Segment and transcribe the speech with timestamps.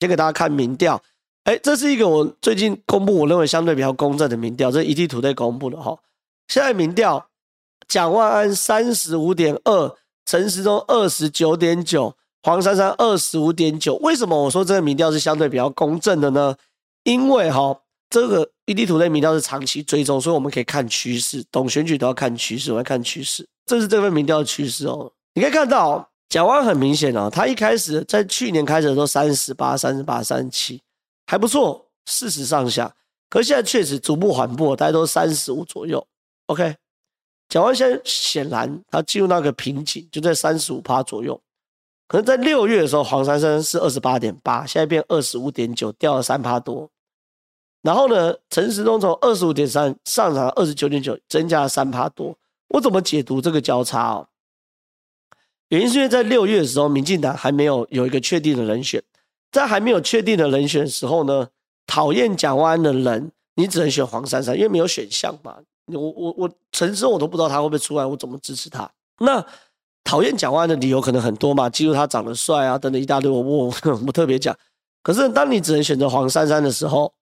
[0.00, 1.00] 先给大家看民调。
[1.44, 5.96] 哎，这是一个我最近公布，我认为相对比较公正的民调，这是 et 土队公布的哈。
[6.48, 7.28] 现在民调，
[7.88, 13.94] 蒋万安三十五点二，陈时中二十九点九，黄珊珊二十五点九。
[13.96, 16.54] 为什么我说这个民调是相对比较公正的呢？
[17.04, 17.80] 因为哈，
[18.10, 23.48] 这个 ETtoday 民调是长期追踪，所以我们可以看趋势，懂选举都要看趋势，我要看趋势。
[23.64, 25.10] 这是这份民调的趋势哦。
[25.32, 30.80] 你可以看到，蒋万很明显哦，他一开始在去年开始的时候三十八、三十八、三十七。
[31.26, 32.92] 还不错，四十上下，
[33.28, 36.04] 可现在确实逐步缓步，大家都三十五左右。
[36.46, 36.76] OK，
[37.48, 41.40] 蒋万现在显然他进入那个瓶颈，就在三十五趴左右。
[42.08, 46.90] 可能在六月的时候，黄珊珊是二十八点八，现在变二十五点九，掉了三趴多。
[47.82, 52.36] 然后呢，陈时中从二十五点三上涨二十九点九，增加了三趴多。
[52.70, 54.26] 我怎么解读这个交叉哦？
[55.70, 59.02] 原因是因为在六月的时候，民进党还没有有一个确定的人选。
[59.50, 61.48] 在还没有确定的人选的时候呢，
[61.84, 65.56] 讨厌蒋万安的人，你只能选黄珊珊，因为没有选项嘛。
[65.86, 68.88] 我我我陈时中我都不知道他会不会出来，我怎么支持他？
[69.18, 69.44] 那
[70.04, 73.70] 讨厌蒋万安的理由可能很多嘛，记住他长得帅啊，等等一大堆，我我
[74.06, 74.56] 不特别讲。
[75.02, 77.12] 可是当你只能选择黄珊珊的时候，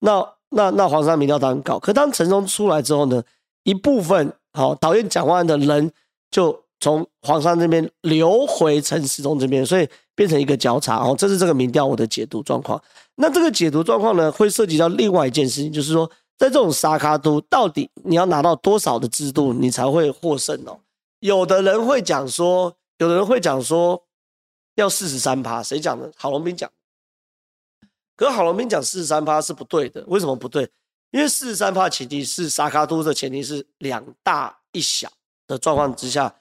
[0.00, 1.78] 那那那黄珊民调当然高。
[1.78, 3.22] 可当陈时中出来之后呢，
[3.62, 5.92] 一部分好讨厌蒋万安的人
[6.32, 9.88] 就从黄山这边流回陈时中这边，所以。
[10.16, 12.82] 变成一个交叉哦，这是这个民调我的解读状况。
[13.16, 20.80] 那这个解读状况呢，会涉及到另外一件事情，就是说，在这种沙卡都，到底你要拿到多少的制度，你才会获胜哦？
[21.20, 24.02] 有的人会讲说，有的人会讲说，
[24.76, 26.10] 要四十三趴，谁讲的？
[26.16, 26.70] 郝龙斌讲。
[28.16, 30.66] 可郝龙斌讲四十三趴是不对的，为什么不对？
[31.10, 35.12] 因为四十三趴前提是沙卡都的前提是两大一小
[35.46, 36.34] 的状况之下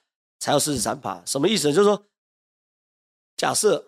[0.46, 1.74] 才要四十三趴，什么意思呢？
[1.74, 2.00] 就是说。
[3.36, 3.84] 假设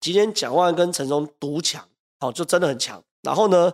[0.00, 1.86] 今天蒋万跟陈忠独强，
[2.18, 3.00] 哦，就真的很强。
[3.22, 3.72] 然后呢，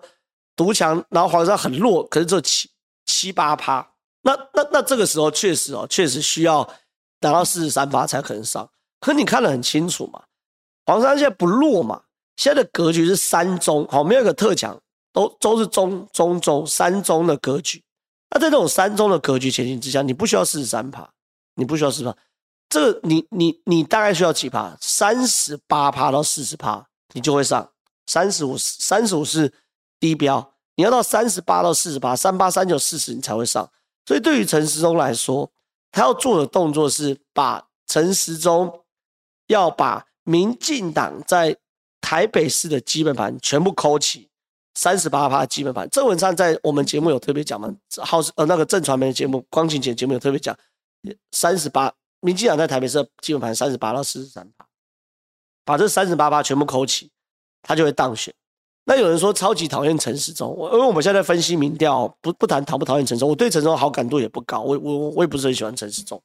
[0.54, 2.68] 独强，然后黄珊很弱，可是只有七
[3.06, 3.94] 七八趴。
[4.20, 6.62] 那那那这个时候确实哦，确实需要
[7.20, 8.69] 达到四十三趴才可能上。
[9.00, 10.22] 可你看得很清楚嘛，
[10.84, 12.02] 黄珊现在不弱嘛，
[12.37, 14.78] 现在的格局是三中，好，没有一个特强，
[15.14, 17.82] 都都是中中中三中的格局。
[18.28, 21.10] 那在这种三中的格局前提之下，你不需要四十三趴，
[21.60, 22.16] 你不需要十趴。
[22.69, 24.76] 这个你你你大概需要几趴？
[24.81, 27.71] 三十八趴到四十趴，你就会上。
[28.06, 29.53] 三十五三十五是
[30.00, 33.70] 低标，你要到三十八到四十八，三八三九四十你才会上。
[34.06, 35.49] 所以对于陈时中来说，
[35.93, 38.84] 他要做的动作是把陈时中
[39.49, 41.56] 要把民进党在
[42.00, 44.28] 台北市的基本盘全部抠起，
[44.75, 45.88] 三十八趴基本盘。
[45.91, 47.69] 郑文灿在我们节目有特别讲吗？
[47.99, 50.56] 好呃那个正传媒的节目，光晴节节目有特别讲，
[51.33, 51.93] 三十八。
[52.22, 54.66] 民进党在台北市基本盘三十八到四十三趴，
[55.65, 57.11] 把这三十八趴全部扣起，
[57.62, 58.31] 他就会当选。
[58.84, 66.22] 那有人说超级讨厌陈时中，我因为我们现在分析民调，不不谈讨不讨厌陈时中，我对陈时中好感度也不高，我我我也不是很喜欢陈时中。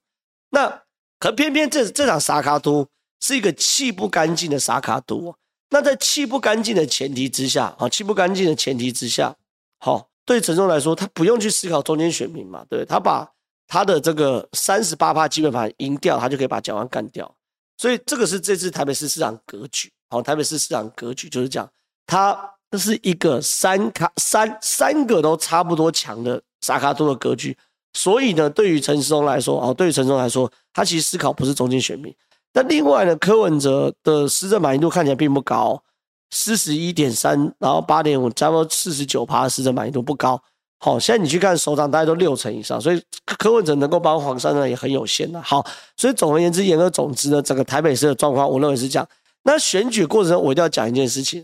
[0.50, 0.84] 那
[1.18, 2.86] 可偏偏这这场沙卡都
[3.22, 5.34] 是一个气不干净的沙卡都。
[5.70, 9.34] 那在气不干净的前提之下，啊，气不干净的前提之下，
[9.80, 13.32] 好，对陈时中来说，他不用去思考中间选民嘛，对他把。
[13.68, 17.30] 他的这个三十八趴基本盘赢掉，他就可以把蒋万干掉。
[17.78, 19.92] 所以这个是这次台北市市长格局。
[20.10, 21.70] 好，台北市市长格局就是这样，
[22.06, 22.38] 他
[22.72, 27.58] 这是一个三卡三三个都差不多强的沙卡多的格局。
[27.94, 32.14] 所以呢，对于陈时中来说，哦，对于陈时中来说，他其实思考不是中间选民。
[32.54, 35.82] 但另外呢，柯文哲的施政满意度看起来并不高，
[36.30, 40.42] 四十一点三，然后八点五，差不多四十九趴，施政满意度不高。
[40.86, 43.04] 好，现在你去看首长，大概都六成以上，所以
[43.40, 45.42] 柯文哲能够帮黄珊珊也很有限的。
[45.42, 45.66] 好，
[45.98, 49.10] 所以总而言之，言而总之呢，整个台北市的状况，我认为是这样。
[49.42, 51.44] 那选举过程中，我一定要讲一件事情，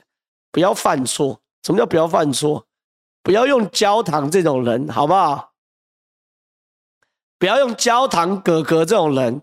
[0.51, 1.39] 不要犯错。
[1.63, 2.67] 什么叫不要犯错？
[3.23, 5.53] 不要用焦糖这种人，好不好？
[7.39, 9.41] 不要用焦糖哥哥这种人。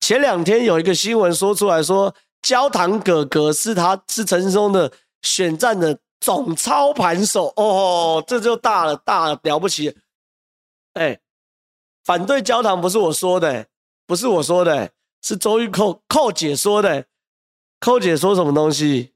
[0.00, 4.90] 前两天有一个新闻说出来说，焦糖哥哥是他是陈时中的
[5.20, 5.98] 选战的。
[6.22, 9.98] 总操盘手哦，这就大了，大了，了不起！
[10.92, 11.18] 哎，
[12.04, 13.66] 反对焦糖不是我说的，
[14.06, 17.06] 不是我说的，是周玉扣扣姐说的。
[17.80, 19.12] 扣姐说什么东西？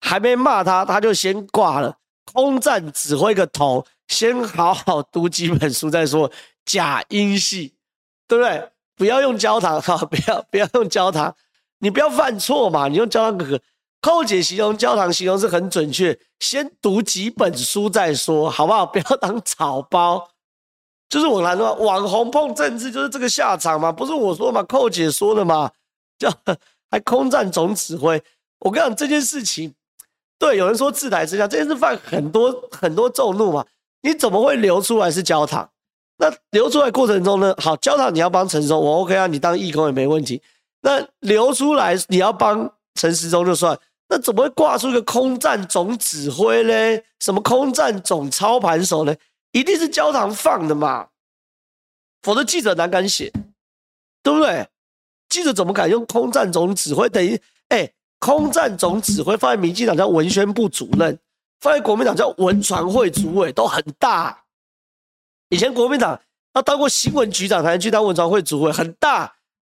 [0.00, 1.98] 还没骂他，他就先挂了。
[2.32, 6.30] 空战指挥个头，先好好读几本书再说。
[6.64, 7.74] 假音系，
[8.28, 8.70] 对不对？
[8.94, 11.36] 不要用焦糖哈，不要不要用焦糖。
[11.78, 12.88] 你不要犯错嘛！
[12.88, 13.60] 你用焦糖哥哥，
[14.00, 16.18] 寇姐形容焦糖形容是很准确。
[16.40, 18.86] 先读几本书再说，好不好？
[18.86, 20.28] 不要当草包。
[21.08, 25.70] 就是我来说，网红碰政治就是这个下场嘛，不是我说嘛，寇姐说的嘛。
[26.18, 26.32] 叫
[26.90, 28.22] 还空战总指挥。
[28.60, 29.74] 我跟你讲这件事情，
[30.38, 33.64] 对，有人说自抬自下，这件事犯很多很多众怒嘛。
[34.00, 35.68] 你怎么会流出来是焦糖？
[36.16, 37.54] 那流出来过程中呢？
[37.58, 40.40] 好，焦糖你要帮陈松，我 OK 啊，你当义工也没问题。
[40.86, 43.76] 那流出来你要帮陈时中就算，
[44.08, 47.04] 那怎么会挂出一个空战总指挥嘞？
[47.18, 49.12] 什么空战总操盘手呢？
[49.50, 51.08] 一定是焦糖放的嘛，
[52.22, 53.32] 否则记者哪敢写，
[54.22, 54.68] 对不对？
[55.28, 57.08] 记者怎么敢用空战总指挥？
[57.08, 57.40] 等于
[57.70, 61.18] 哎，空战总指挥放在民进党叫文宣部主任，
[61.58, 64.44] 放在国民党叫文传会主委，都很大。
[65.48, 66.20] 以前国民党
[66.54, 69.32] 要当过新闻局长才能去当文传会主委，很大。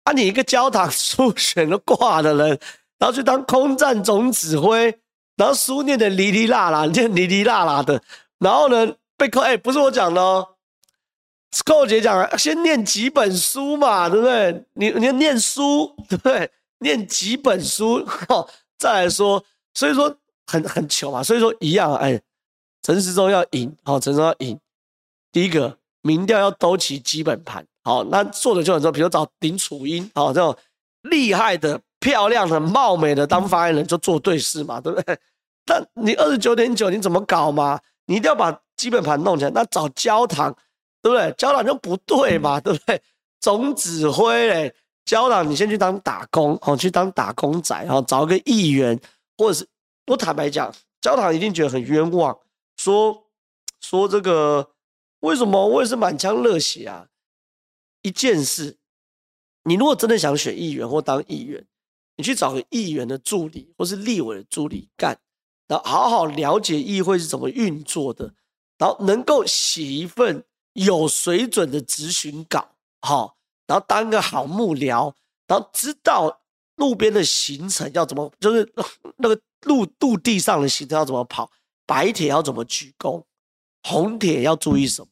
[0.07, 2.57] 啊，你一个焦糖书选都挂的人，
[2.97, 4.97] 然后去当空战总指挥，
[5.35, 8.01] 然后书念的哩哩啦啦，念哩哩啦啦的，
[8.39, 10.47] 然后呢被扣，哎、不是我讲的哦，
[11.53, 14.63] 是寇姐讲，先念几本书嘛，对不对？
[14.75, 16.49] 你你要念书，对不对？
[16.79, 18.07] 念几本书，
[18.77, 19.43] 再来说，
[19.73, 20.15] 所以说
[20.45, 22.21] 很很糗嘛，所以说一样，哎，
[22.81, 24.57] 陈时中要赢，好，陈时中要赢。
[25.33, 25.77] 第一个
[26.07, 30.55] 民调要兜起基本盘，好，那做的就很多，比如找林楚英，好，这种
[31.01, 35.19] 厉害的、漂亮的、貌美的当发言人就做对事嘛，对不对？
[35.67, 37.77] 但你二十九点九，你怎么搞嘛？
[38.05, 39.51] 你一定要把基本盘弄起来。
[39.51, 40.55] 那找焦糖，
[41.01, 41.29] 对不对？
[41.37, 43.01] 焦糖就不对嘛，对不对？
[43.41, 44.73] 总指挥嘞，
[45.03, 48.97] 焦糖你先去当打工，哦，去当打工仔，然后找一个议员，
[49.37, 49.67] 或者是
[50.05, 52.37] 我坦白讲，焦糖一定觉得很冤枉，
[52.77, 53.25] 说
[53.81, 54.67] 说这个。
[55.27, 57.07] 为什么我也是满腔热血啊？
[58.01, 58.77] 一件事，
[59.63, 61.67] 你如果真的想选议员或当议员，
[62.15, 65.19] 你去找个议员的助理或是立委的助理干，
[65.67, 68.33] 然后好好了解议会是怎么运作的，
[68.77, 75.13] 然后能够写一份有水准的咨询稿，好，然后当个好幕僚，
[75.45, 76.41] 然后知道
[76.75, 78.73] 路边的行程要怎么，就是
[79.17, 81.51] 那个陆陆地上的行程要怎么跑，
[81.85, 83.23] 白铁要怎么鞠躬。
[83.83, 85.07] 红铁要注意什么？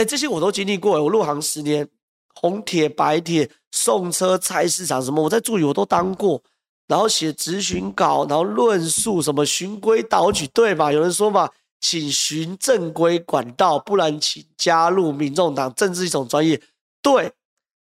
[0.00, 0.92] 哎，这些我都经历过。
[1.02, 1.86] 我入行十年，
[2.34, 6.42] 红铁、白铁、送车、菜市场什么，我在助理我都当过。
[6.86, 10.90] 然后写质询稿，然后论述什么循规蹈矩，对吧？
[10.90, 11.50] 有人说嘛，
[11.80, 15.70] 请循正规管道，不然请加入民众党。
[15.74, 16.58] 政治一种专业，
[17.02, 17.32] 对，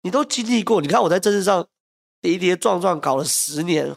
[0.00, 0.80] 你都经历过。
[0.80, 1.66] 你看我在政治上
[2.22, 3.94] 跌跌撞撞搞了十年，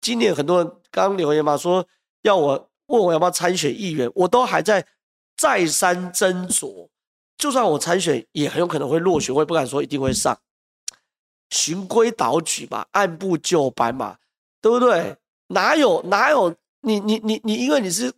[0.00, 1.86] 今年很多人刚留言嘛，说
[2.22, 4.86] 要我问我要不要参选议员，我都还在。
[5.36, 6.88] 再三斟酌，
[7.36, 9.34] 就算我参选，也很有可能会落选。
[9.34, 10.38] 我也不敢说一定会上，
[11.50, 14.16] 循规蹈矩吧，按部就班嘛，
[14.60, 15.16] 对不对？
[15.48, 18.12] 哪有哪有你你你你，因为你是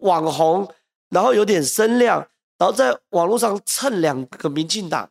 [0.00, 0.68] 网红，
[1.10, 2.26] 然后有点声量，
[2.58, 5.08] 然后在网络上蹭两个民进党，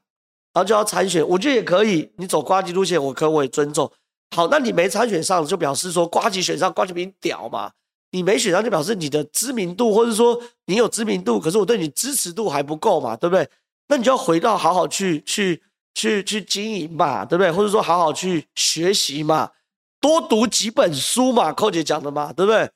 [0.54, 2.12] 然后就要参选，我觉得也可以。
[2.18, 3.90] 你走瓜吉路线，我可我也尊重。
[4.36, 7.72] 好，那你没参选上，就表示说瓜吉选上，瓜吉比你屌嘛。
[8.12, 13.50] 你没选上就表示你的知名度，或者说你有知名度，可是我对你支持度还不够嘛，对不对？
[13.88, 15.62] 那你就要回到好好去去
[15.94, 17.52] 去去经营嘛，对不对？
[17.52, 19.52] 或者说好好去学习嘛，
[20.00, 22.70] 多读几本书嘛，寇姐讲的嘛，对不对？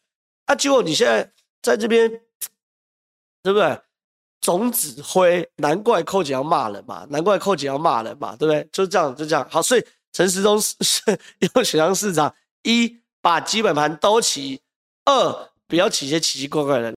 [0.45, 2.09] 啊，结果你现在在这边，
[3.43, 3.79] 对不对？
[4.41, 8.67] 总指挥，难怪寇姐要骂人嘛，难怪寇姐要骂人嘛，对不对？
[8.71, 9.47] 就这样，就这样。
[9.49, 10.77] 好，所以陈时中是
[11.53, 12.33] 要 选上市长，
[12.63, 14.61] 一把基本盘兜齐。
[15.05, 16.91] 二，不要起些奇奇怪怪的。